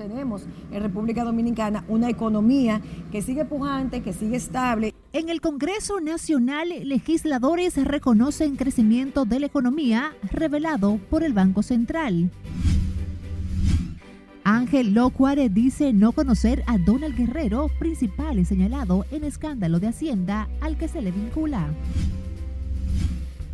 [0.00, 2.80] tenemos en República Dominicana una economía
[3.12, 4.94] que sigue pujante, que sigue estable.
[5.12, 12.30] En el Congreso Nacional, legisladores reconocen crecimiento de la economía revelado por el Banco Central.
[14.42, 20.78] Ángel Locuare dice no conocer a Donald Guerrero, principal señalado en escándalo de Hacienda al
[20.78, 21.68] que se le vincula.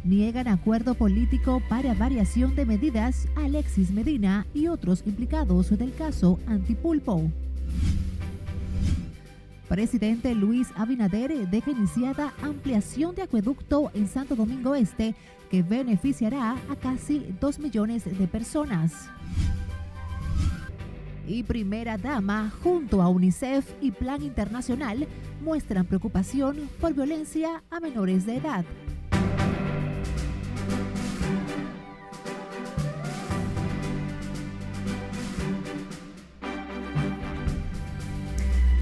[0.06, 7.28] Niegan acuerdo político para variación de medidas Alexis Medina y otros implicados del caso Antipulpo.
[9.68, 15.16] Presidente Luis Abinader deja iniciada ampliación de acueducto en Santo Domingo Este
[15.50, 18.92] que beneficiará a casi 2 millones de personas.
[21.26, 25.08] Y Primera Dama, junto a UNICEF y Plan Internacional,
[25.42, 28.64] muestran preocupación por violencia a menores de edad.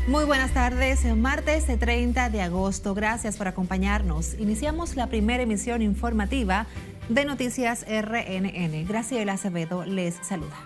[0.06, 2.94] Muy buenas tardes, martes 30 de agosto.
[2.94, 4.34] Gracias por acompañarnos.
[4.38, 6.66] Iniciamos la primera emisión informativa
[7.08, 8.86] de Noticias RNN.
[8.86, 10.58] Graciela Acevedo les saluda.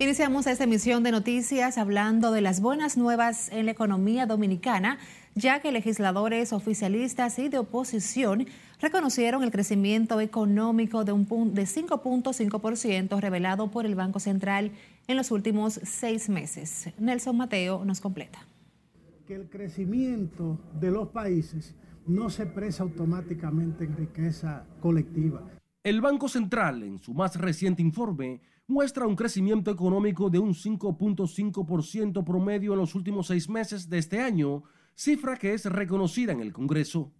[0.00, 4.98] Iniciamos esta emisión de noticias hablando de las buenas nuevas en la economía dominicana,
[5.36, 8.48] ya que legisladores oficialistas y de oposición
[8.80, 14.72] reconocieron el crecimiento económico de, un de 5.5% revelado por el Banco Central
[15.08, 16.90] en los últimos seis meses.
[16.98, 18.46] Nelson Mateo nos completa.
[19.26, 21.74] Que el crecimiento de los países
[22.06, 25.42] no se expresa automáticamente en riqueza colectiva.
[25.82, 32.24] El Banco Central, en su más reciente informe, muestra un crecimiento económico de un 5.5%
[32.24, 36.52] promedio en los últimos seis meses de este año, cifra que es reconocida en el
[36.52, 37.12] Congreso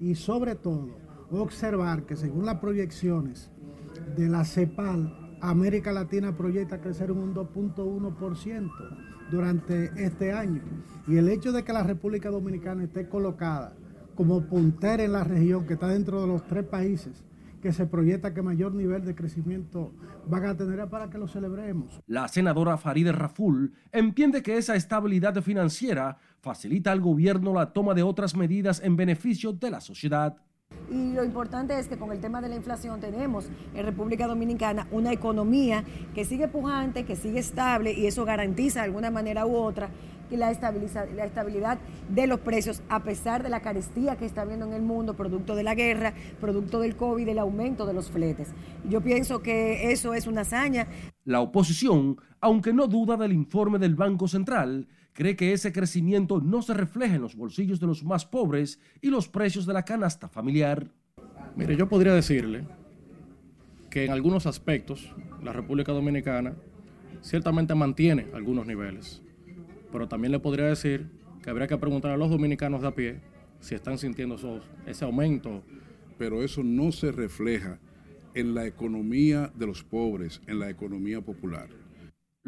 [0.00, 0.88] y sobre todo
[1.30, 3.50] observar que según las proyecciones
[4.16, 8.70] de la CEPAL, América Latina proyecta crecer un 2.1%
[9.30, 10.62] durante este año.
[11.06, 13.74] Y el hecho de que la República Dominicana esté colocada
[14.14, 17.24] como puntera en la región, que está dentro de los tres países
[17.60, 19.92] que se proyecta que mayor nivel de crecimiento
[20.26, 22.00] van a tener para que lo celebremos.
[22.06, 28.02] La senadora Farideh Raful entiende que esa estabilidad financiera facilita al gobierno la toma de
[28.02, 30.38] otras medidas en beneficio de la sociedad.
[30.90, 34.88] Y lo importante es que con el tema de la inflación tenemos en República Dominicana
[34.90, 39.56] una economía que sigue pujante, que sigue estable y eso garantiza de alguna manera u
[39.56, 39.90] otra
[40.30, 40.56] la,
[41.14, 44.82] la estabilidad de los precios a pesar de la carestía que está habiendo en el
[44.82, 48.54] mundo, producto de la guerra, producto del COVID, del aumento de los fletes.
[48.88, 50.86] Yo pienso que eso es una hazaña.
[51.24, 54.88] La oposición, aunque no duda del informe del Banco Central,
[55.18, 59.10] cree que ese crecimiento no se refleja en los bolsillos de los más pobres y
[59.10, 60.92] los precios de la canasta familiar.
[61.56, 62.64] Mire, yo podría decirle
[63.90, 65.12] que en algunos aspectos
[65.42, 66.54] la República Dominicana
[67.20, 69.20] ciertamente mantiene algunos niveles,
[69.90, 71.08] pero también le podría decir
[71.42, 73.20] que habría que preguntar a los dominicanos de a pie
[73.58, 74.36] si están sintiendo
[74.86, 75.64] ese aumento.
[76.16, 77.80] Pero eso no se refleja
[78.34, 81.87] en la economía de los pobres, en la economía popular.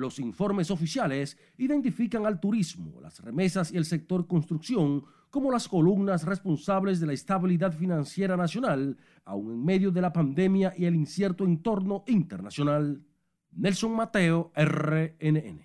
[0.00, 6.24] Los informes oficiales identifican al turismo, las remesas y el sector construcción como las columnas
[6.24, 8.96] responsables de la estabilidad financiera nacional,
[9.26, 13.02] aun en medio de la pandemia y el incierto entorno internacional.
[13.52, 15.60] Nelson Mateo, RNN.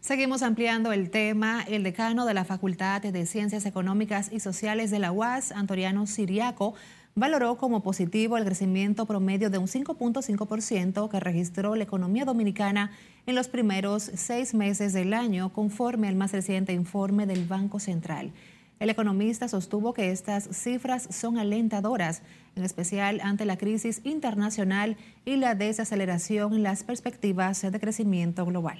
[0.00, 1.62] Seguimos ampliando el tema.
[1.62, 6.74] El decano de la Facultad de Ciencias Económicas y Sociales de la UAS, Antoriano Siriaco,
[7.18, 12.92] valoró como positivo el crecimiento promedio de un 5.5% que registró la economía dominicana
[13.28, 18.32] en los primeros seis meses del año, conforme al más reciente informe del Banco Central.
[18.80, 22.22] El economista sostuvo que estas cifras son alentadoras,
[22.56, 24.96] en especial ante la crisis internacional
[25.26, 28.78] y la desaceleración en las perspectivas de crecimiento global.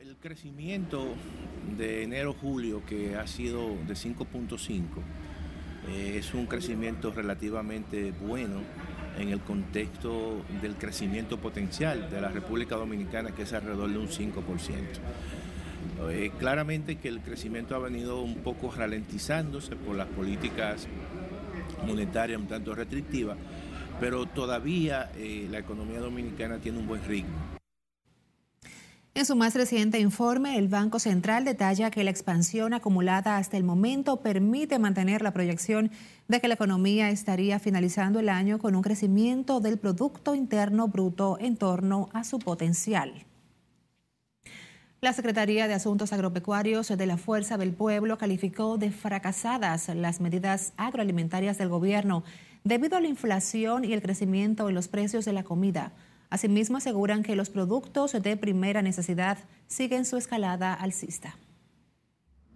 [0.00, 1.06] El crecimiento
[1.78, 4.82] de enero-julio, que ha sido de 5.5,
[5.90, 8.62] eh, es un crecimiento relativamente bueno
[9.18, 14.08] en el contexto del crecimiento potencial de la República Dominicana, que es alrededor de un
[14.08, 15.00] 5%.
[16.10, 20.86] Eh, claramente que el crecimiento ha venido un poco ralentizándose por las políticas
[21.86, 23.36] monetarias un tanto restrictivas,
[23.98, 27.59] pero todavía eh, la economía dominicana tiene un buen ritmo.
[29.12, 33.64] En su más reciente informe, el Banco Central detalla que la expansión acumulada hasta el
[33.64, 35.90] momento permite mantener la proyección
[36.28, 41.38] de que la economía estaría finalizando el año con un crecimiento del Producto Interno Bruto
[41.40, 43.26] en torno a su potencial.
[45.00, 50.72] La Secretaría de Asuntos Agropecuarios de la Fuerza del Pueblo calificó de fracasadas las medidas
[50.76, 52.22] agroalimentarias del gobierno
[52.62, 55.92] debido a la inflación y el crecimiento en los precios de la comida.
[56.30, 61.36] Asimismo, aseguran que los productos de primera necesidad siguen su escalada alcista.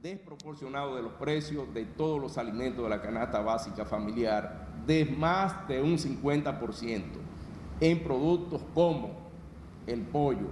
[0.01, 5.67] Desproporcionado de los precios de todos los alimentos de la canasta básica familiar, de más
[5.67, 7.03] de un 50%
[7.81, 9.11] en productos como
[9.89, 10.51] el pollo,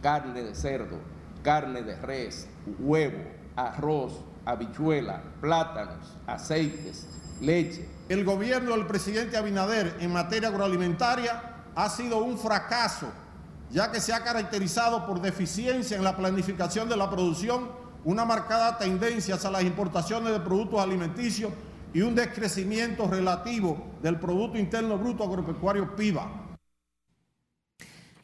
[0.00, 0.96] carne de cerdo,
[1.42, 3.22] carne de res, huevo,
[3.56, 7.08] arroz, habichuela, plátanos, aceites,
[7.42, 7.86] leche.
[8.08, 13.08] El gobierno del presidente Abinader en materia agroalimentaria ha sido un fracaso,
[13.70, 17.68] ya que se ha caracterizado por deficiencia en la planificación de la producción,
[18.04, 21.52] una marcada tendencia hacia las importaciones de productos alimenticios
[21.92, 26.44] y un descrecimiento relativo del Producto Interno Bruto Agropecuario PIBA.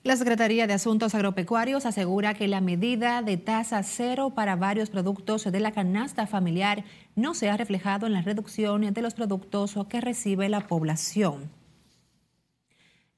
[0.03, 5.45] La Secretaría de Asuntos Agropecuarios asegura que la medida de tasa cero para varios productos
[5.45, 6.85] de la canasta familiar
[7.17, 11.60] no se ha reflejado en la reducción de los productos que recibe la población.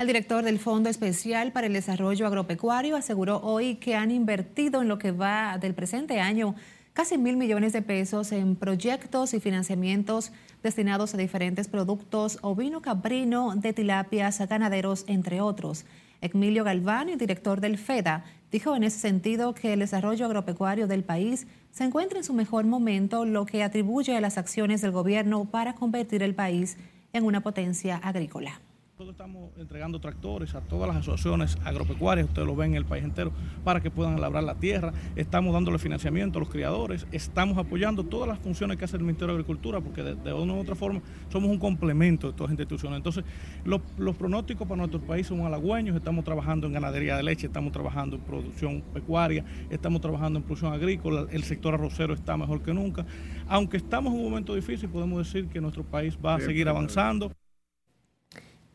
[0.02, 4.88] El director del Fondo Especial para el Desarrollo Agropecuario aseguró hoy que han invertido en
[4.88, 6.56] lo que va del presente año
[6.92, 13.54] casi mil millones de pesos en proyectos y financiamientos destinados a diferentes productos ovino caprino,
[13.54, 15.84] de tilapias, ganaderos, entre otros.
[16.20, 21.04] Emilio Galván, el director del FEDA, dijo en ese sentido que el desarrollo agropecuario del
[21.04, 25.44] país se encuentra en su mejor momento, lo que atribuye a las acciones del gobierno
[25.44, 26.76] para convertir el país
[27.12, 28.60] en una potencia agrícola.
[29.02, 33.02] Nosotros estamos entregando tractores a todas las asociaciones agropecuarias, ustedes lo ven en el país
[33.02, 33.32] entero,
[33.64, 34.92] para que puedan labrar la tierra.
[35.16, 39.34] Estamos dándole financiamiento a los criadores, estamos apoyando todas las funciones que hace el Ministerio
[39.34, 41.02] de Agricultura, porque de, una u otra forma
[41.32, 42.98] somos un complemento de todas las instituciones.
[42.98, 43.24] Entonces,
[43.64, 43.80] los,
[44.14, 48.22] pronósticos para nuestro país son halagüeños, estamos trabajando en ganadería de leche, estamos trabajando en
[48.22, 53.04] producción pecuaria, estamos trabajando en producción agrícola, el sector arrocero está mejor que nunca.
[53.48, 57.32] Aunque estamos en un momento difícil, podemos decir que nuestro país va a seguir avanzando.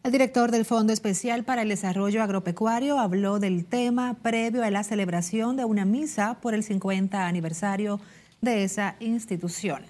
[0.07, 4.85] El director del Fondo Especial para el Desarrollo Agropecuario habló del tema previo a la
[4.85, 7.99] celebración de una misa por el 50 aniversario
[8.39, 9.81] de esa institución.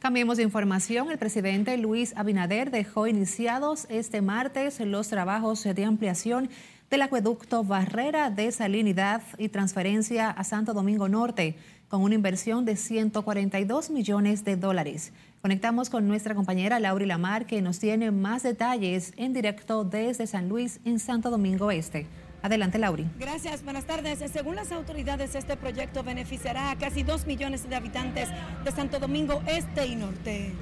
[0.00, 1.10] Cambiemos de información.
[1.10, 6.50] El presidente Luis Abinader dejó iniciados este martes los trabajos de ampliación
[6.90, 11.56] del acueducto Barrera de Salinidad y transferencia a Santo Domingo Norte,
[11.88, 15.14] con una inversión de 142 millones de dólares.
[15.40, 20.48] Conectamos con nuestra compañera Lauri Lamar, que nos tiene más detalles en directo desde San
[20.48, 22.06] Luis, en Santo Domingo Este.
[22.42, 23.06] Adelante, Lauri.
[23.20, 24.18] Gracias, buenas tardes.
[24.32, 28.28] Según las autoridades, este proyecto beneficiará a casi 2 millones de habitantes
[28.64, 30.52] de Santo Domingo Este y Norte.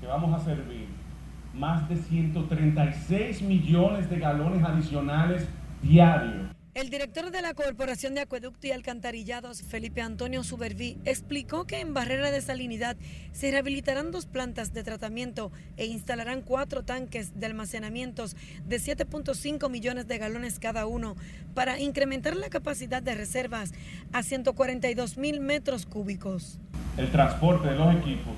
[0.00, 0.86] Que vamos a servir
[1.52, 5.46] más de 136 millones de galones adicionales
[5.82, 11.80] diarios el director de la Corporación de Acueducto y Alcantarillados, Felipe Antonio Suberví, explicó que
[11.80, 12.96] en Barrera de Salinidad
[13.32, 18.36] se rehabilitarán dos plantas de tratamiento e instalarán cuatro tanques de almacenamientos
[18.68, 21.16] de 7.5 millones de galones cada uno
[21.54, 23.72] para incrementar la capacidad de reservas
[24.12, 26.60] a 142 mil metros cúbicos.
[26.96, 28.34] El transporte de los equipos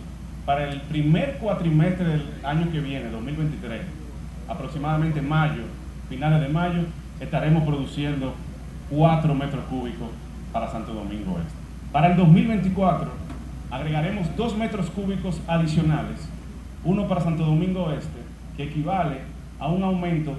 [0.46, 3.82] para el primer cuatrimestre del año que viene, 2023,
[4.48, 5.64] aproximadamente mayo,
[6.08, 6.84] finales de mayo,
[7.20, 8.34] estaremos produciendo
[8.90, 10.08] 4 metros cúbicos
[10.52, 11.54] para Santo Domingo Este.
[11.92, 13.10] Para el 2024
[13.70, 16.28] agregaremos 2 metros cúbicos adicionales,
[16.84, 18.18] uno para Santo Domingo Este,
[18.56, 19.18] que equivale
[19.58, 20.34] a un aumento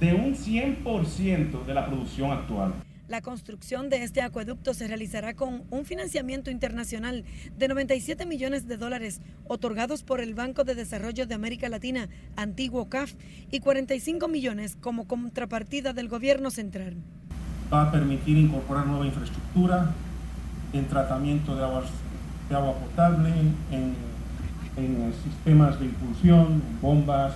[0.00, 2.74] de un 100% de la producción actual.
[3.08, 7.24] La construcción de este acueducto se realizará con un financiamiento internacional
[7.56, 12.88] de 97 millones de dólares otorgados por el Banco de Desarrollo de América Latina, antiguo
[12.88, 13.14] CAF,
[13.50, 16.96] y 45 millones como contrapartida del gobierno central.
[17.72, 19.92] Va a permitir incorporar nueva infraestructura
[20.72, 21.86] en tratamiento de, aguas,
[22.48, 23.30] de agua potable,
[23.70, 23.94] en,
[24.76, 27.34] en sistemas de impulsión, bombas,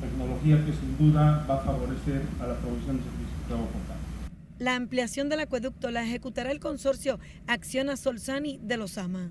[0.00, 3.87] tecnología que sin duda va a favorecer a la provisión de servicios de agua potable.
[4.58, 9.30] La ampliación del acueducto la ejecutará el consorcio Acciona Solsani de Lozama.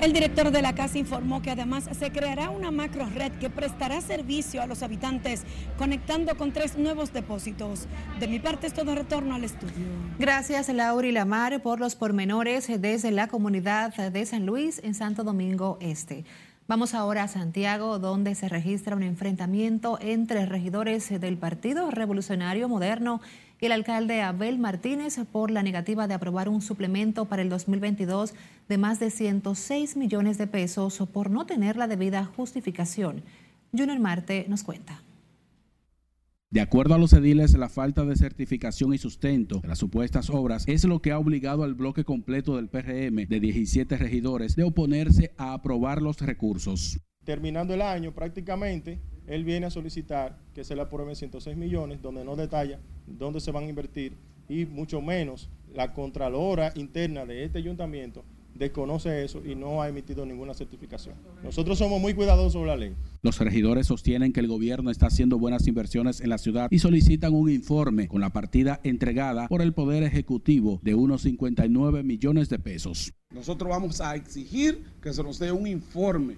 [0.00, 4.00] El director de la casa informó que además se creará una macro red que prestará
[4.00, 5.42] servicio a los habitantes,
[5.76, 7.88] conectando con tres nuevos depósitos.
[8.20, 9.86] De mi parte es todo retorno al estudio.
[10.18, 15.24] Gracias, Laura y Lamar, por los pormenores desde la comunidad de San Luis en Santo
[15.24, 16.24] Domingo Este.
[16.68, 23.22] Vamos ahora a Santiago, donde se registra un enfrentamiento entre regidores del Partido Revolucionario Moderno
[23.58, 28.34] y el alcalde Abel Martínez por la negativa de aprobar un suplemento para el 2022
[28.68, 33.22] de más de 106 millones de pesos por no tener la debida justificación.
[33.72, 35.00] Junior Marte nos cuenta.
[36.50, 40.66] De acuerdo a los ediles, la falta de certificación y sustento de las supuestas obras
[40.66, 45.34] es lo que ha obligado al bloque completo del PRM de 17 regidores de oponerse
[45.36, 47.00] a aprobar los recursos.
[47.24, 52.24] Terminando el año prácticamente, él viene a solicitar que se le aprueben 106 millones, donde
[52.24, 54.16] no detalla dónde se van a invertir
[54.48, 58.24] y mucho menos la Contralora interna de este ayuntamiento
[58.58, 61.14] desconoce eso y no ha emitido ninguna certificación.
[61.42, 62.94] Nosotros somos muy cuidadosos sobre la ley.
[63.22, 67.34] Los regidores sostienen que el gobierno está haciendo buenas inversiones en la ciudad y solicitan
[67.34, 72.58] un informe con la partida entregada por el Poder Ejecutivo de unos 59 millones de
[72.58, 73.12] pesos.
[73.32, 76.36] Nosotros vamos a exigir que se nos dé un informe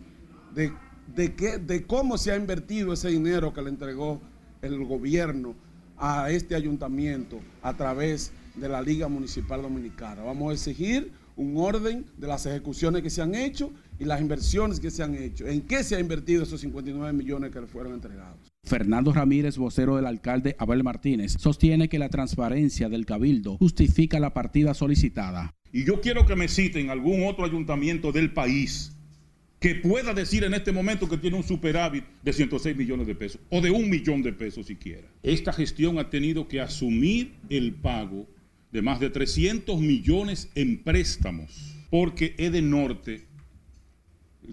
[0.54, 0.72] de,
[1.14, 4.20] de, qué, de cómo se ha invertido ese dinero que le entregó
[4.60, 5.54] el gobierno
[5.96, 10.22] a este ayuntamiento a través de la Liga Municipal Dominicana.
[10.22, 14.78] Vamos a exigir un orden de las ejecuciones que se han hecho y las inversiones
[14.78, 15.46] que se han hecho.
[15.46, 18.36] ¿En qué se ha invertido esos 59 millones que le fueron entregados?
[18.62, 24.34] Fernando Ramírez, vocero del alcalde Abel Martínez, sostiene que la transparencia del cabildo justifica la
[24.34, 25.54] partida solicitada.
[25.72, 28.92] Y yo quiero que me citen algún otro ayuntamiento del país
[29.60, 33.40] que pueda decir en este momento que tiene un superávit de 106 millones de pesos
[33.48, 35.08] o de un millón de pesos siquiera.
[35.22, 38.26] Esta gestión ha tenido que asumir el pago
[38.72, 43.26] de más de 300 millones en préstamos porque Edenorte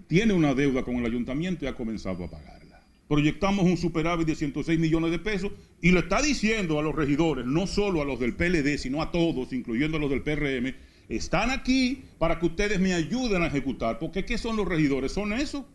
[0.07, 2.83] tiene una deuda con el ayuntamiento y ha comenzado a pagarla.
[3.07, 7.45] Proyectamos un superávit de 106 millones de pesos y le está diciendo a los regidores,
[7.45, 10.73] no solo a los del PLD, sino a todos, incluyendo a los del PRM,
[11.07, 13.97] están aquí para que ustedes me ayuden a ejecutar.
[13.97, 15.13] Porque ¿qué son los regidores?
[15.13, 15.65] Son eso.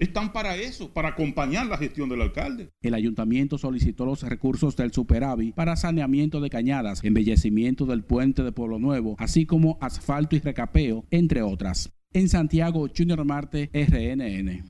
[0.00, 2.72] Están para eso, para acompañar la gestión del alcalde.
[2.80, 8.50] El ayuntamiento solicitó los recursos del superávit para saneamiento de cañadas, embellecimiento del puente de
[8.50, 11.92] Pueblo Nuevo, así como asfalto y recapeo, entre otras.
[12.14, 14.64] En Santiago, Junior Marte, RNN.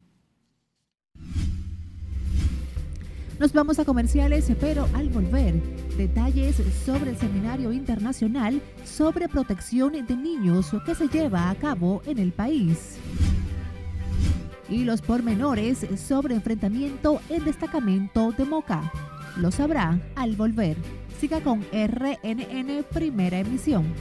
[3.39, 5.55] Nos vamos a comerciales, pero al volver,
[5.97, 12.19] detalles sobre el seminario internacional sobre protección de niños que se lleva a cabo en
[12.19, 12.99] el país.
[14.71, 18.93] Y los pormenores sobre enfrentamiento en destacamento de Moca.
[19.37, 20.77] Lo sabrá al volver.
[21.21, 23.93] Siga con RNN Primera Emisión.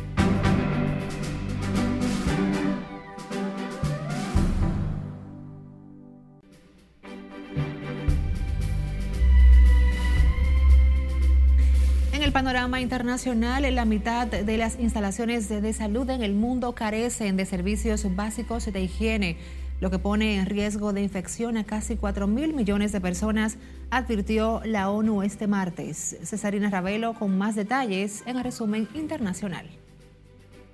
[12.13, 17.37] En el panorama internacional, la mitad de las instalaciones de salud en el mundo carecen
[17.37, 19.37] de servicios básicos de higiene,
[19.79, 23.57] lo que pone en riesgo de infección a casi 4 mil millones de personas,
[23.89, 26.17] advirtió la ONU este martes.
[26.23, 29.65] Cesarina Ravelo con más detalles en el resumen internacional.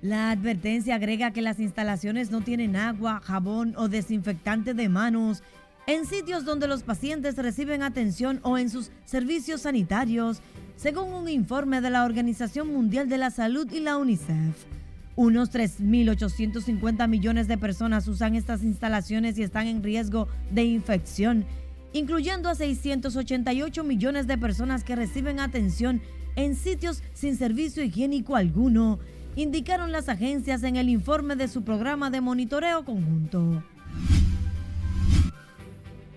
[0.02, 5.42] La advertencia agrega que las instalaciones no tienen agua, jabón o desinfectante de manos
[5.86, 10.42] en sitios donde los pacientes reciben atención o en sus servicios sanitarios
[10.76, 14.75] según un informe de la Organización Mundial de la Salud y la UNICEF.
[15.16, 21.46] Unos 3.850 millones de personas usan estas instalaciones y están en riesgo de infección,
[21.94, 26.02] incluyendo a 688 millones de personas que reciben atención
[26.36, 28.98] en sitios sin servicio higiénico alguno,
[29.36, 33.62] indicaron las agencias en el informe de su programa de monitoreo conjunto.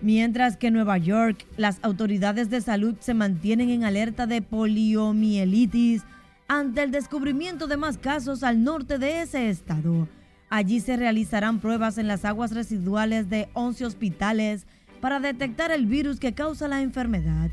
[0.02, 6.02] Mientras que en Nueva York, las autoridades de salud se mantienen en alerta de poliomielitis
[6.50, 10.08] ante el descubrimiento de más casos al norte de ese estado.
[10.48, 14.66] Allí se realizarán pruebas en las aguas residuales de 11 hospitales
[15.00, 17.52] para detectar el virus que causa la enfermedad.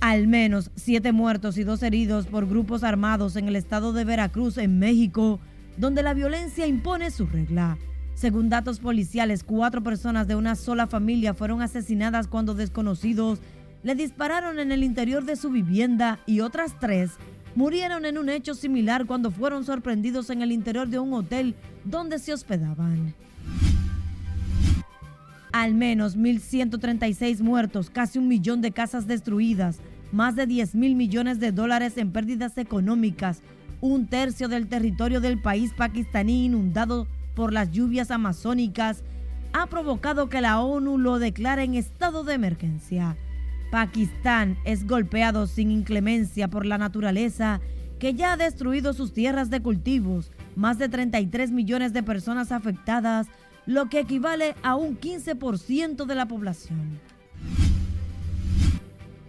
[0.00, 4.58] Al menos siete muertos y dos heridos por grupos armados en el estado de Veracruz,
[4.58, 5.38] en México,
[5.76, 7.78] donde la violencia impone su regla.
[8.14, 13.38] Según datos policiales, cuatro personas de una sola familia fueron asesinadas cuando desconocidos
[13.82, 17.12] le dispararon en el interior de su vivienda y otras tres
[17.54, 22.18] murieron en un hecho similar cuando fueron sorprendidos en el interior de un hotel donde
[22.18, 23.14] se hospedaban.
[25.52, 29.80] Al menos 1.136 muertos, casi un millón de casas destruidas,
[30.12, 33.42] más de 10 mil millones de dólares en pérdidas económicas,
[33.80, 39.02] un tercio del territorio del país pakistaní inundado por las lluvias amazónicas,
[39.52, 43.16] ha provocado que la ONU lo declare en estado de emergencia.
[43.70, 47.60] Pakistán es golpeado sin inclemencia por la naturaleza
[47.98, 53.28] que ya ha destruido sus tierras de cultivos, más de 33 millones de personas afectadas,
[53.66, 56.98] lo que equivale a un 15% de la población.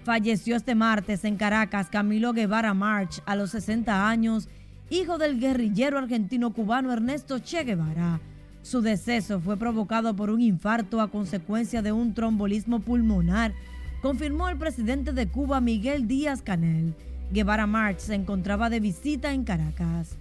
[0.03, 4.49] Falleció este martes en Caracas Camilo Guevara March a los 60 años,
[4.89, 8.19] hijo del guerrillero argentino-cubano Ernesto Che Guevara.
[8.63, 13.53] Su deceso fue provocado por un infarto a consecuencia de un trombolismo pulmonar,
[14.01, 16.95] confirmó el presidente de Cuba Miguel Díaz Canel.
[17.31, 20.17] Guevara March se encontraba de visita en Caracas.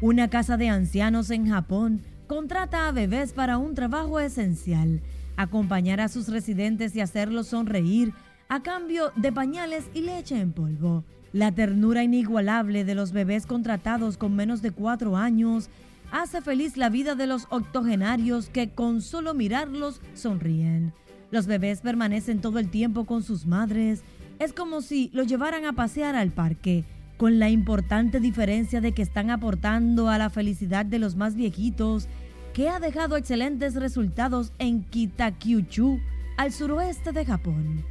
[0.00, 5.00] Una casa de ancianos en Japón contrata a bebés para un trabajo esencial,
[5.36, 8.12] acompañar a sus residentes y hacerlos sonreír
[8.48, 11.02] a cambio de pañales y leche en polvo.
[11.32, 15.70] La ternura inigualable de los bebés contratados con menos de cuatro años
[16.12, 20.92] hace feliz la vida de los octogenarios que con solo mirarlos sonríen.
[21.30, 24.02] Los bebés permanecen todo el tiempo con sus madres.
[24.38, 26.84] Es como si los llevaran a pasear al parque,
[27.16, 32.08] con la importante diferencia de que están aportando a la felicidad de los más viejitos,
[32.52, 35.98] que ha dejado excelentes resultados en Kitakyushu,
[36.36, 37.84] al suroeste de Japón.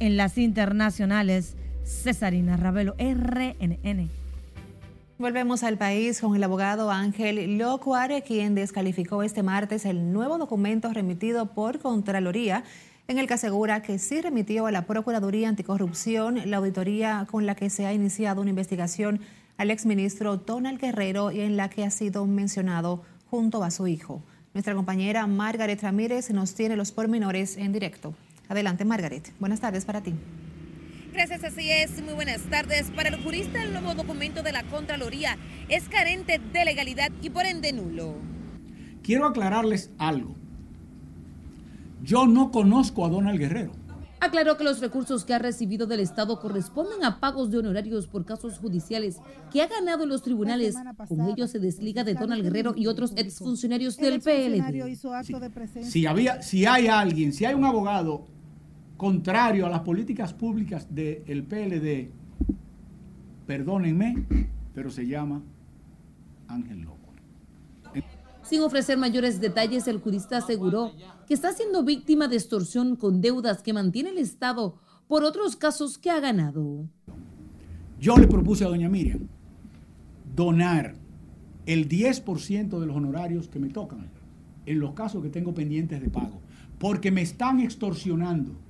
[0.00, 4.23] En las internacionales, Cesarina Ravelo, RNN.
[5.16, 10.92] Volvemos al país con el abogado Ángel Locuare, quien descalificó este martes el nuevo documento
[10.92, 12.64] remitido por Contraloría,
[13.06, 17.54] en el que asegura que sí remitió a la Procuraduría Anticorrupción la auditoría con la
[17.54, 19.20] que se ha iniciado una investigación
[19.56, 24.20] al exministro Donald Guerrero y en la que ha sido mencionado junto a su hijo.
[24.52, 28.14] Nuestra compañera Margaret Ramírez nos tiene los pormenores en directo.
[28.48, 29.32] Adelante, Margaret.
[29.38, 30.12] Buenas tardes para ti.
[31.14, 32.02] Gracias, así es.
[32.02, 32.90] Muy buenas tardes.
[32.90, 37.46] Para el jurista, el nuevo documento de la Contraloría es carente de legalidad y por
[37.46, 38.16] ende nulo.
[39.00, 40.34] Quiero aclararles algo.
[42.02, 43.70] Yo no conozco a Donald Guerrero.
[44.18, 48.24] Aclaró que los recursos que ha recibido del Estado corresponden a pagos de honorarios por
[48.24, 49.18] casos judiciales
[49.52, 50.74] que ha ganado en los tribunales.
[51.06, 54.96] Con ello se desliga de Donald Guerrero y otros exfuncionarios del PLD.
[55.22, 58.33] Si, si, había, si hay alguien, si hay un abogado
[59.04, 62.08] contrario a las políticas públicas del PLD,
[63.46, 64.24] perdónenme,
[64.74, 65.42] pero se llama
[66.48, 67.12] Ángel Loco.
[68.42, 70.92] Sin ofrecer mayores detalles, el jurista aseguró
[71.26, 75.98] que está siendo víctima de extorsión con deudas que mantiene el Estado por otros casos
[75.98, 76.88] que ha ganado.
[78.00, 79.28] Yo le propuse a doña Miriam
[80.34, 80.94] donar
[81.66, 84.08] el 10% de los honorarios que me tocan
[84.64, 86.40] en los casos que tengo pendientes de pago,
[86.78, 88.63] porque me están extorsionando.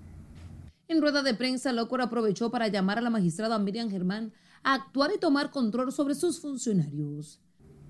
[0.87, 5.11] En rueda de prensa, Locor aprovechó para llamar a la magistrada Miriam Germán a actuar
[5.15, 7.41] y tomar control sobre sus funcionarios.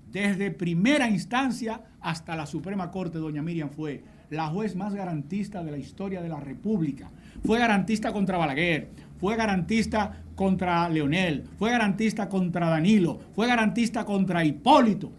[0.09, 5.71] Desde primera instancia hasta la Suprema Corte, doña Miriam fue la juez más garantista de
[5.71, 7.11] la historia de la República.
[7.43, 14.45] Fue garantista contra Balaguer, fue garantista contra Leonel, fue garantista contra Danilo, fue garantista contra
[14.45, 15.11] Hipólito.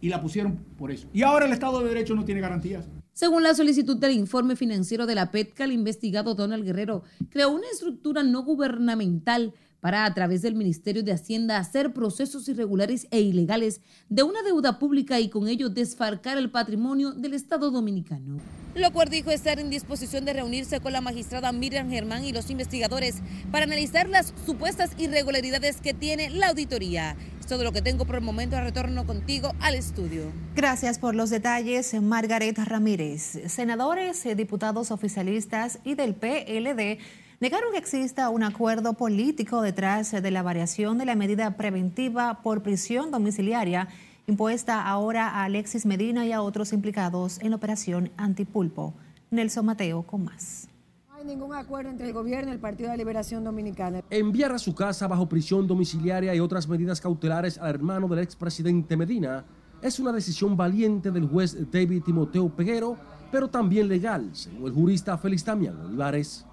[0.00, 1.08] Y la pusieron por eso.
[1.12, 2.88] Y ahora el Estado de Derecho no tiene garantías.
[3.16, 7.66] Según la solicitud del informe financiero de la PETCA, el investigado Donald Guerrero creó una
[7.72, 13.80] estructura no gubernamental para, a través del Ministerio de Hacienda, hacer procesos irregulares e ilegales
[14.10, 18.38] de una deuda pública y con ello desfarcar el patrimonio del Estado dominicano.
[18.74, 23.22] Locuar dijo estar en disposición de reunirse con la magistrada Miriam Germán y los investigadores
[23.50, 27.16] para analizar las supuestas irregularidades que tiene la auditoría.
[27.46, 28.60] Es todo lo que tengo por el momento.
[28.60, 30.32] Retorno contigo al estudio.
[30.56, 33.38] Gracias por los detalles, Margaret Ramírez.
[33.46, 36.98] Senadores, diputados oficialistas y del PLD
[37.38, 42.64] negaron que exista un acuerdo político detrás de la variación de la medida preventiva por
[42.64, 43.86] prisión domiciliaria
[44.26, 48.92] impuesta ahora a Alexis Medina y a otros implicados en la operación Antipulpo.
[49.30, 50.66] Nelson Mateo con más.
[51.26, 54.00] Ningún acuerdo entre el gobierno y el Partido de Liberación Dominicana.
[54.10, 58.96] Enviar a su casa bajo prisión domiciliaria y otras medidas cautelares al hermano del expresidente
[58.96, 59.44] Medina
[59.82, 62.96] es una decisión valiente del juez David Timoteo Peguero,
[63.32, 66.46] pero también legal, según el jurista Félix Damián Olivares.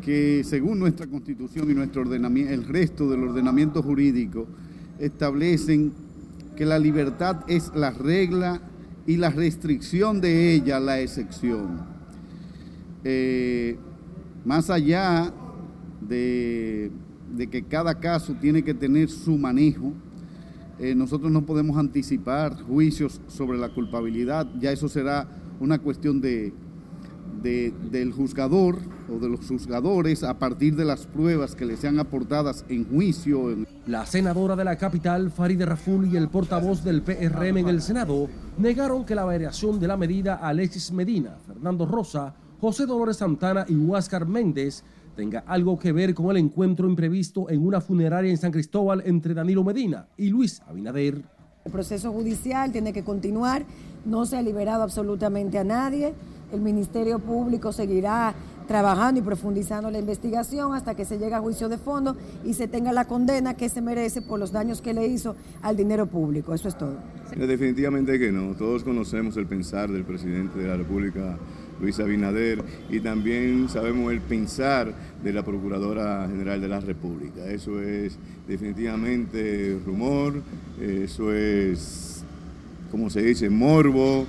[0.00, 4.46] Que según nuestra constitución y nuestro ordenamiento, el resto del ordenamiento jurídico
[5.00, 5.92] establecen
[6.56, 8.60] que la libertad es la regla
[9.04, 11.80] y la restricción de ella la excepción.
[13.02, 13.76] Eh,
[14.44, 15.32] más allá
[16.00, 16.90] de,
[17.50, 19.92] que cada caso tiene que tener su manejo,
[20.78, 25.28] eh, nosotros no podemos anticipar juicios sobre la culpabilidad, ya eso será
[25.60, 26.52] una cuestión de,
[27.42, 28.78] del juzgador
[29.08, 33.56] o de los juzgadores a partir de las pruebas que le sean aportadas en juicio.
[33.86, 38.28] La senadora de la capital, Farideh Raful, y el portavoz del PRM en el Senado
[38.58, 43.74] negaron que la variación de la medida Alexis Medina, Fernando Rosa, José Dolores Santana y
[43.74, 44.84] Huáscar Méndez
[45.16, 49.34] tenga algo que ver con el encuentro imprevisto en una funeraria en San Cristóbal entre
[49.34, 51.22] Danilo Medina y Luis Abinader.
[51.64, 53.64] El proceso judicial tiene que continuar,
[54.04, 56.14] no se ha liberado absolutamente a nadie
[56.52, 58.34] el Ministerio Público seguirá
[58.68, 62.68] trabajando y profundizando la investigación hasta que se llegue a juicio de fondo y se
[62.68, 66.54] tenga la condena que se merece por los daños que le hizo al dinero público.
[66.54, 66.96] Eso es todo.
[67.34, 68.54] Definitivamente que no.
[68.54, 71.38] Todos conocemos el pensar del presidente de la República,
[71.82, 77.44] Luis Abinader, y también sabemos el pensar de la Procuradora General de la República.
[77.50, 78.16] Eso es
[78.46, 80.40] definitivamente rumor,
[80.80, 82.24] eso es
[82.92, 84.26] como se dice, morbo,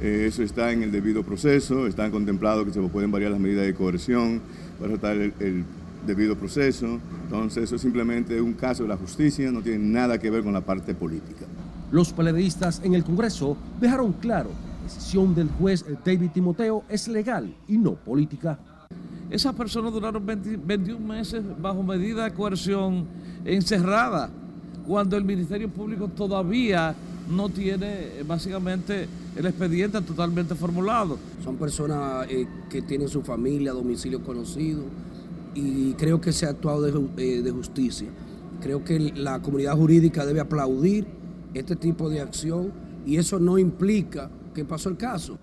[0.00, 3.66] eh, eso está en el debido proceso, están contemplados que se pueden variar las medidas
[3.66, 4.40] de coerción
[4.80, 5.64] para tratar el,
[6.06, 6.98] debido proceso.
[7.24, 10.54] Entonces, eso es simplemente un caso de la justicia, no tiene nada que ver con
[10.54, 11.44] la parte política.
[11.92, 14.50] Los peledeístas en el Congreso dejaron claro
[14.88, 18.58] decisión del juez David Timoteo es legal y no política.
[19.30, 23.06] Esas personas duraron 20 21 meses bajo medida de coerción
[23.44, 24.30] encerrada,
[24.86, 26.94] cuando el Ministerio Público todavía
[27.28, 31.18] no tiene eh, básicamente el expediente totalmente formulado.
[31.44, 34.84] Son personas eh, que tienen su familia, domicilio conocido,
[35.54, 38.08] y creo que se ha actuado de, eh, de justicia.
[38.62, 41.06] Creo que la comunidad jurídica debe aplaudir
[41.52, 42.72] este tipo de acción
[43.04, 45.38] y eso no implica que pasó el caso.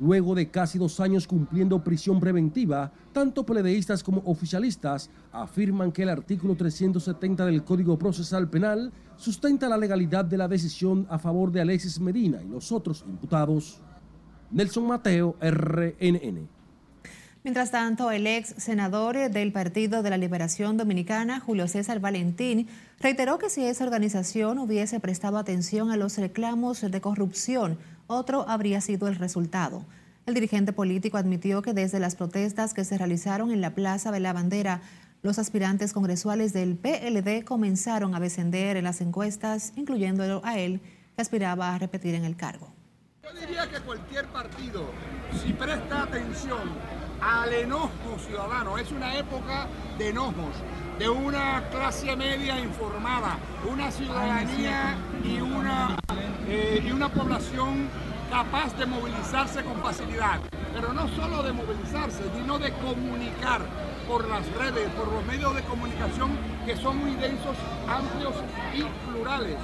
[0.00, 6.08] Luego de casi dos años cumpliendo prisión preventiva, tanto peledeístas como oficialistas afirman que el
[6.08, 11.60] artículo 370 del Código Procesal Penal sustenta la legalidad de la decisión a favor de
[11.60, 13.80] Alexis Medina y los otros imputados.
[14.50, 16.48] Nelson Mateo, RNN.
[17.46, 22.66] Mientras tanto, el ex senador del Partido de la Liberación Dominicana, Julio César Valentín,
[22.98, 28.80] reiteró que si esa organización hubiese prestado atención a los reclamos de corrupción, otro habría
[28.80, 29.84] sido el resultado.
[30.26, 34.20] El dirigente político admitió que desde las protestas que se realizaron en la Plaza de
[34.20, 34.82] la Bandera,
[35.22, 40.80] los aspirantes congresuales del PLD comenzaron a descender en las encuestas, incluyéndolo a él,
[41.14, 42.75] que aspiraba a repetir en el cargo.
[43.26, 44.84] Yo diría que cualquier partido,
[45.42, 46.60] si presta atención
[47.20, 49.66] al enojo ciudadano, es una época
[49.98, 50.54] de enojos,
[50.98, 53.36] de una clase media informada,
[53.68, 55.96] una ciudadanía y una,
[56.46, 57.88] eh, y una población
[58.30, 60.38] capaz de movilizarse con facilidad,
[60.72, 63.62] pero no solo de movilizarse, sino de comunicar
[64.06, 66.30] por las redes, por los medios de comunicación
[66.64, 67.56] que son muy densos,
[67.88, 68.34] amplios
[68.72, 69.56] y plurales.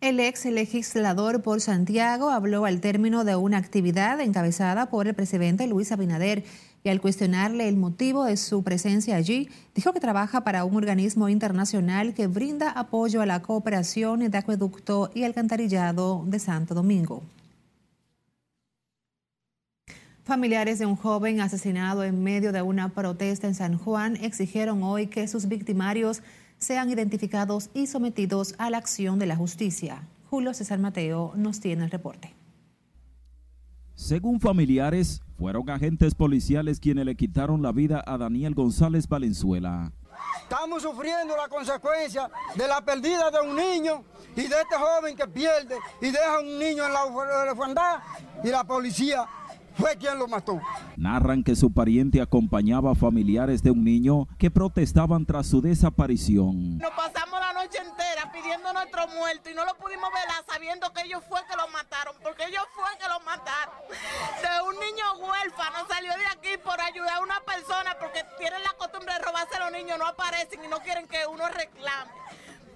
[0.00, 5.66] El ex legislador por Santiago habló al término de una actividad encabezada por el presidente
[5.66, 6.42] Luis Abinader
[6.82, 11.28] y al cuestionarle el motivo de su presencia allí, dijo que trabaja para un organismo
[11.28, 17.22] internacional que brinda apoyo a la cooperación de acueducto y alcantarillado de Santo Domingo.
[20.24, 25.08] Familiares de un joven asesinado en medio de una protesta en San Juan exigieron hoy
[25.08, 26.22] que sus victimarios
[26.60, 30.06] sean identificados y sometidos a la acción de la justicia.
[30.28, 32.34] Julio César Mateo nos tiene el reporte.
[33.94, 39.92] Según familiares, fueron agentes policiales quienes le quitaron la vida a Daniel González Valenzuela.
[40.42, 44.04] Estamos sufriendo la consecuencia de la pérdida de un niño
[44.36, 48.00] y de este joven que pierde y deja a un niño en la orfandad
[48.44, 49.26] y la policía
[49.80, 50.60] fue quien lo mató.
[50.96, 56.78] Narran que su pariente acompañaba a familiares de un niño que protestaban tras su desaparición.
[56.78, 61.02] Nos pasamos la noche entera pidiendo nuestro muerto y no lo pudimos velar sabiendo que
[61.02, 63.74] ellos fue que lo mataron, porque ellos fue que lo mataron.
[63.88, 68.74] De un niño huérfano salió de aquí por ayudar a una persona porque tienen la
[68.76, 72.10] costumbre de robarse a los niños, no aparecen y no quieren que uno reclame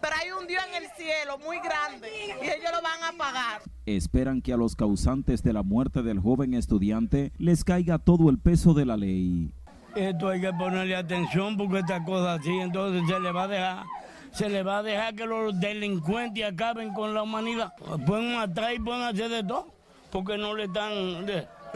[0.04, 3.62] pero hay un Dios en el cielo muy grande y ellos lo van a pagar.
[3.86, 8.38] Esperan que a los causantes de la muerte del joven estudiante les caiga todo el
[8.38, 9.50] peso de la ley.
[9.96, 13.84] Esto hay que ponerle atención porque esta cosa así, entonces se le va a dejar,
[14.32, 17.72] se le va a dejar que los delincuentes acaben con la humanidad.
[18.04, 19.72] Pueden matar y pueden hacer de todo,
[20.10, 21.24] porque no le están,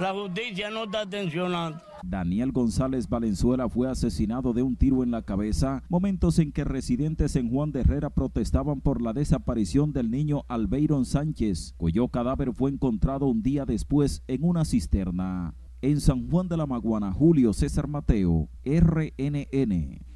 [0.01, 1.83] la justicia no está atencionando.
[2.03, 7.35] Daniel González Valenzuela fue asesinado de un tiro en la cabeza, momentos en que residentes
[7.37, 12.71] en Juan de Herrera protestaban por la desaparición del niño Albeiron Sánchez, cuyo cadáver fue
[12.71, 15.55] encontrado un día después en una cisterna.
[15.83, 20.09] En San Juan de la Maguana, Julio César Mateo, RNN.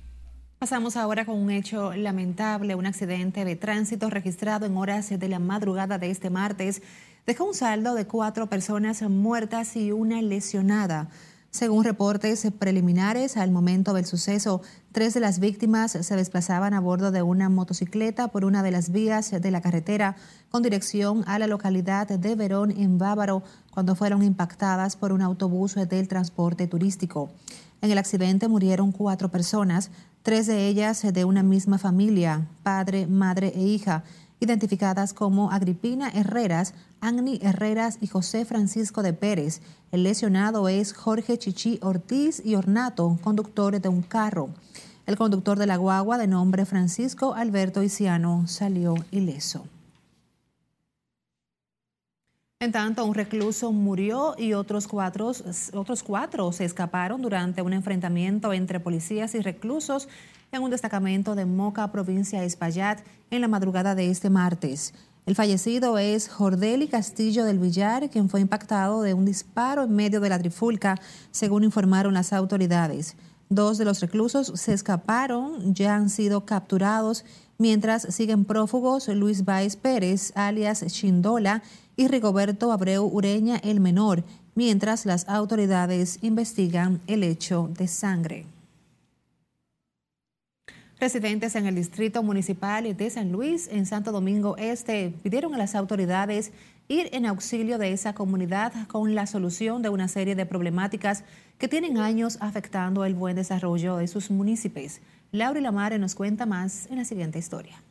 [0.59, 5.41] Pasamos ahora con un hecho lamentable, un accidente de tránsito registrado en horas de la
[5.41, 6.83] madrugada de este martes.
[7.25, 11.09] Dejó un saldo de cuatro personas muertas y una lesionada.
[11.53, 17.13] Según reportes preliminares, al momento del suceso, tres de las víctimas se desplazaban a bordo
[17.13, 20.17] de una motocicleta por una de las vías de la carretera
[20.51, 25.77] con dirección a la localidad de Verón, en Bávaro, cuando fueron impactadas por un autobús
[25.77, 27.31] del transporte turístico.
[27.83, 29.93] En el accidente murieron cuatro personas,
[30.25, 34.03] tres de ellas de una misma familia, padre, madre e hija
[34.43, 39.63] identificadas como Agripina Herreras, Agni Herreras y José Francisco de Pérez.
[39.93, 44.51] El lesionado es Jorge Chichi Ortiz y Ornato, conductor de un carro.
[45.07, 49.65] El conductor de la guagua, de nombre Francisco Alberto Isiano, salió ileso.
[52.63, 55.33] En tanto, un recluso murió y otros cuatro,
[55.73, 60.07] otros cuatro se escaparon durante un enfrentamiento entre policías y reclusos
[60.53, 63.01] en un destacamento de Moca, provincia de Espaillat,
[63.33, 64.95] en la madrugada de este martes.
[65.27, 70.21] El fallecido es Jordeli Castillo del Villar, quien fue impactado de un disparo en medio
[70.21, 71.01] de la trifulca,
[71.33, 73.17] según informaron las autoridades.
[73.49, 77.25] Dos de los reclusos se escaparon, ya han sido capturados,
[77.59, 81.63] mientras siguen prófugos Luis Baez Pérez, alias Chindola,
[81.97, 84.25] y Rigoberto Abreu Ureña, el menor,
[84.55, 88.47] mientras las autoridades investigan el hecho de sangre.
[90.99, 95.75] Residentes en el Distrito Municipal de San Luis, en Santo Domingo Este, pidieron a las
[95.75, 96.53] autoridades
[96.87, 101.25] ir en auxilio de esa comunidad con la solución de una serie de problemáticas
[101.59, 105.01] que tienen años afectando el buen desarrollo de sus municipios.
[105.33, 107.83] Laura Lamare nos cuenta más en la siguiente historia.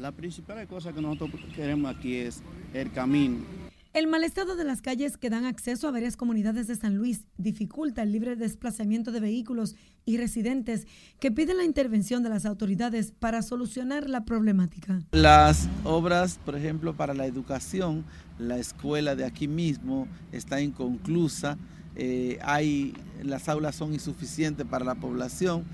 [0.00, 3.44] La principal cosa que nosotros queremos aquí es el camino
[3.92, 7.24] el mal estado de las calles que dan acceso a varias comunidades de San Luis
[7.38, 10.86] dificulta el libre desplazamiento de vehículos y residentes
[11.18, 15.02] que piden la intervención de las autoridades para solucionar la problemática.
[15.10, 18.04] Las obras, por ejemplo, para la educación,
[18.38, 21.58] la escuela de aquí mismo está inconclusa,
[21.96, 25.64] eh, hay, las aulas son insuficientes para la población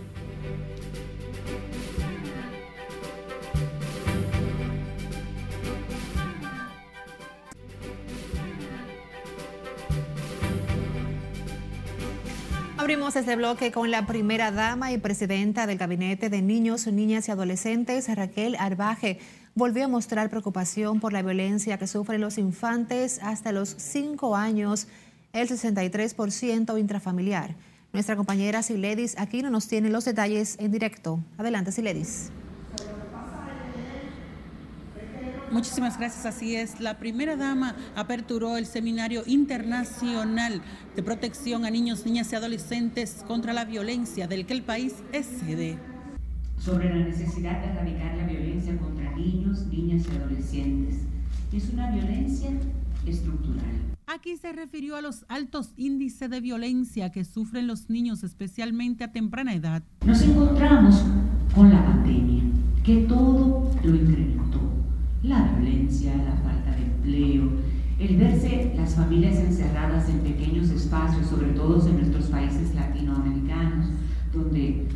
[12.84, 17.30] Abrimos este bloque con la primera dama y presidenta del Gabinete de Niños, Niñas y
[17.30, 19.20] Adolescentes, Raquel Arbaje.
[19.54, 24.86] Volvió a mostrar preocupación por la violencia que sufren los infantes hasta los 5 años,
[25.32, 27.54] el 63% intrafamiliar.
[27.94, 31.20] Nuestra compañera Siledis aquí no nos tiene los detalles en directo.
[31.38, 32.32] Adelante, Siledis.
[35.50, 36.80] Muchísimas gracias, así es.
[36.80, 40.62] La primera dama aperturó el Seminario Internacional
[40.96, 45.26] de Protección a Niños, Niñas y Adolescentes contra la Violencia, del que el país es
[45.26, 45.78] sede.
[46.58, 50.96] Sobre la necesidad de erradicar la violencia contra niños, niñas y adolescentes.
[51.52, 52.50] Es una violencia
[53.06, 53.94] estructural.
[54.06, 59.12] Aquí se refirió a los altos índices de violencia que sufren los niños, especialmente a
[59.12, 59.82] temprana edad.
[60.04, 61.02] Nos encontramos
[61.54, 62.42] con la pandemia,
[62.84, 64.23] que todo lo incrementó la
[66.04, 67.50] violencia, la falta de empleo,
[67.98, 73.86] el verse las familias encerradas en pequeños espacios, sobre todo en nuestros países latinoamericanos,
[74.32, 74.86] donde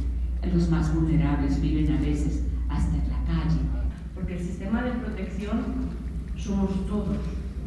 [0.52, 3.60] los más vulnerables viven a veces hasta en la calle.
[4.14, 5.60] Porque el sistema de protección
[6.36, 7.16] somos todos.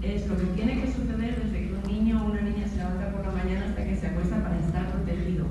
[0.02, 3.12] Es lo que tiene que suceder desde que un niño o una niña se levanta
[3.12, 5.46] por la mañana hasta que se acuesta para estar protegido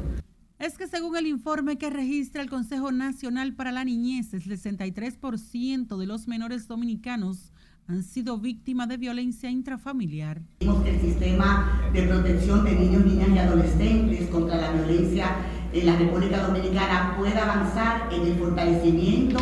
[0.61, 5.97] es que según el informe que registra el Consejo Nacional para la Niñez, el 63%
[5.97, 7.51] de los menores dominicanos
[7.91, 10.41] han sido víctimas de violencia intrafamiliar.
[10.61, 15.37] El sistema de protección de niños, niñas y adolescentes contra la violencia
[15.73, 19.41] en la República Dominicana pueda avanzar en el fortalecimiento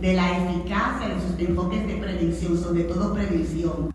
[0.00, 3.92] de la eficacia de sus enfoques de prevención, sobre todo prevención.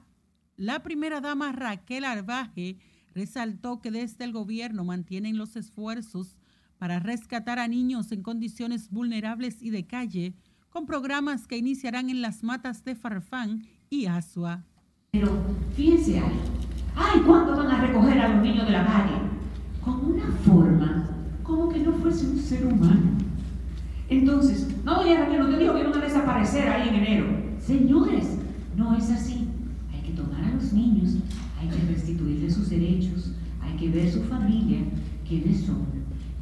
[0.58, 2.80] La primera dama Raquel Arbaje
[3.16, 6.36] resaltó que desde el gobierno mantienen los esfuerzos
[6.78, 10.34] para rescatar a niños en condiciones vulnerables y de calle,
[10.74, 14.64] con programas que iniciarán en las matas de Farfán y Asua.
[15.12, 15.30] Pero
[15.76, 16.42] fíjense algo.
[16.96, 19.14] ¡Ay, cuándo van a recoger a los niños de la calle!
[19.82, 21.10] Con una forma
[21.44, 23.12] como que no fuese un ser humano.
[24.10, 27.26] Entonces, no, doña Raquel, no te digo que van a desaparecer ahí en enero.
[27.60, 28.40] Señores,
[28.76, 29.48] no es así.
[29.94, 31.18] Hay que tomar los niños
[31.64, 33.32] hay que restituirles sus derechos,
[33.62, 34.80] hay que ver su familia,
[35.28, 35.86] quiénes son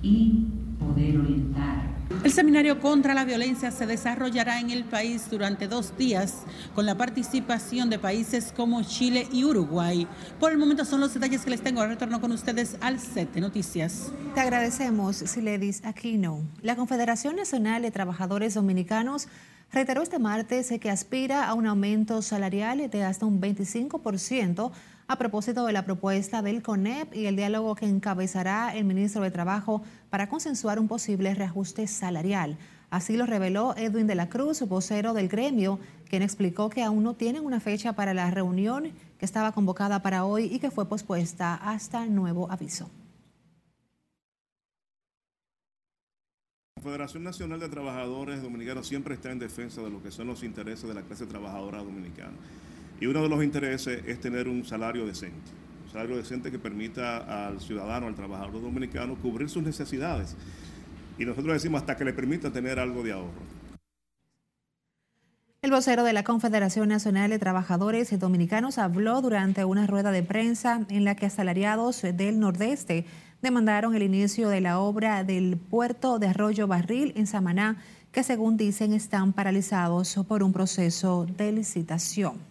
[0.02, 0.46] y
[0.80, 1.91] poder orientar
[2.24, 6.44] el seminario contra la violencia se desarrollará en el país durante dos días
[6.76, 10.08] con la participación de países como Chile y Uruguay.
[10.40, 11.86] Por el momento son los detalles que les tengo.
[11.86, 14.12] Retorno con ustedes al set noticias.
[14.36, 16.42] Te agradecemos, Siledis Aquino.
[16.62, 19.28] La Confederación Nacional de Trabajadores Dominicanos
[19.72, 24.72] reiteró este martes que aspira a un aumento salarial de hasta un 25%
[25.12, 29.30] a propósito de la propuesta del CONEP y el diálogo que encabezará el ministro de
[29.30, 32.58] Trabajo para consensuar un posible reajuste salarial.
[32.90, 37.14] Así lo reveló Edwin de la Cruz, vocero del gremio, quien explicó que aún no
[37.16, 41.56] tienen una fecha para la reunión que estaba convocada para hoy y que fue pospuesta
[41.56, 42.90] hasta nuevo aviso.
[46.78, 50.42] La Federación Nacional de Trabajadores Dominicanos siempre está en defensa de lo que son los
[50.42, 52.38] intereses de la clase trabajadora dominicana.
[53.02, 55.52] Y uno de los intereses es tener un salario decente,
[55.86, 60.38] un salario decente que permita al ciudadano, al trabajador dominicano, cubrir sus necesidades.
[61.18, 63.42] Y nosotros decimos hasta que le permita tener algo de ahorro.
[65.64, 70.86] El vocero de la Confederación Nacional de Trabajadores Dominicanos habló durante una rueda de prensa
[70.90, 73.06] en la que asalariados del Nordeste
[73.42, 77.78] demandaron el inicio de la obra del puerto de Arroyo Barril en Samaná,
[78.12, 82.51] que según dicen están paralizados por un proceso de licitación.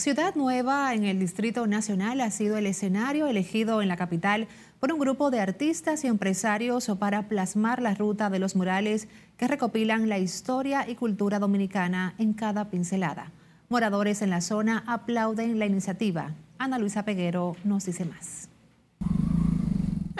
[0.00, 4.46] Ciudad Nueva en el Distrito Nacional ha sido el escenario elegido en la capital
[4.78, 9.48] por un grupo de artistas y empresarios para plasmar la ruta de los murales que
[9.48, 13.32] recopilan la historia y cultura dominicana en cada pincelada.
[13.68, 16.32] Moradores en la zona aplauden la iniciativa.
[16.58, 18.47] Ana Luisa Peguero nos dice más.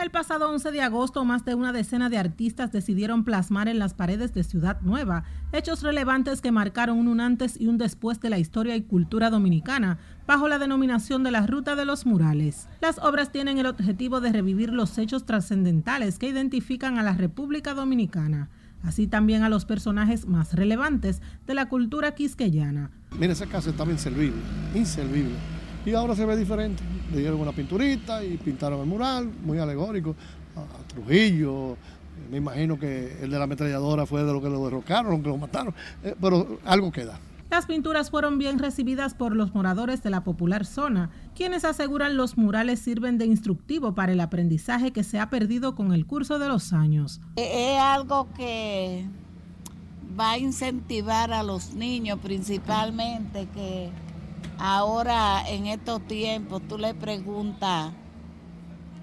[0.01, 3.93] El pasado 11 de agosto, más de una decena de artistas decidieron plasmar en las
[3.93, 8.39] paredes de Ciudad Nueva hechos relevantes que marcaron un antes y un después de la
[8.39, 12.69] historia y cultura dominicana, bajo la denominación de la Ruta de los Murales.
[12.79, 17.73] Las obras tienen el objetivo de revivir los hechos trascendentales que identifican a la República
[17.73, 18.47] Dominicana,
[18.83, 22.89] así también a los personajes más relevantes de la cultura quisqueyana.
[23.19, 24.39] Mira, esa casa estaba inservible,
[24.73, 25.35] inservible
[25.85, 26.83] y ahora se ve diferente.
[27.11, 30.15] Le dieron una pinturita y pintaron el mural, muy alegórico,
[30.55, 31.77] a, Trujillo.
[32.29, 35.37] Me imagino que el de la ametralladora fue de lo que lo derrocaron, que lo
[35.37, 37.19] mataron, eh, pero algo queda.
[37.49, 42.37] Las pinturas fueron bien recibidas por los moradores de la popular zona, quienes aseguran los
[42.37, 46.47] murales sirven de instructivo para el aprendizaje que se ha perdido con el curso de
[46.47, 47.21] los años.
[47.35, 49.07] Es algo que
[50.19, 53.89] va a incentivar a los niños principalmente que
[54.61, 57.93] Ahora, en estos tiempos, tú le preguntas,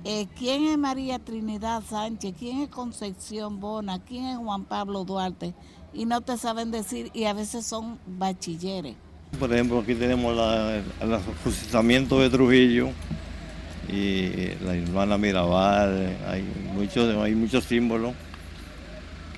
[0.04, 2.34] eh, ¿quién es María Trinidad Sánchez?
[2.38, 3.98] ¿Quién es Concepción Bona?
[4.04, 5.54] ¿Quién es Juan Pablo Duarte?
[5.94, 8.96] Y no te saben decir, y a veces son bachilleres.
[9.38, 10.36] Por ejemplo, aquí tenemos
[11.00, 12.90] el fusilamiento de Trujillo
[13.88, 18.12] y la hermana Mirabal, hay muchos, hay muchos símbolos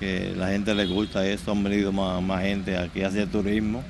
[0.01, 3.85] que la gente le gusta eso, han venido más, más gente aquí a hacer turismo.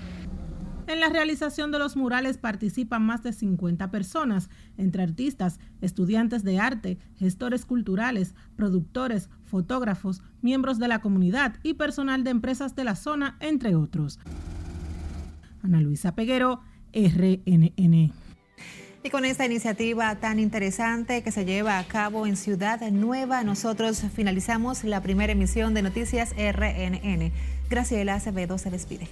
[0.88, 4.48] En la realización de los murales participan más de 50 personas,
[4.79, 12.24] entre artistas, estudiantes de arte, gestores culturales, productores, fotógrafos, miembros de la comunidad y personal
[12.24, 14.18] de empresas de la zona, entre otros.
[15.62, 16.62] Ana Luisa Peguero,
[16.94, 18.11] RNN.
[19.05, 24.03] Y con esta iniciativa tan interesante que se lleva a cabo en Ciudad Nueva, nosotros
[24.14, 27.31] finalizamos la primera emisión de Noticias RNN.
[27.68, 29.09] Graciela Acevedo se despide.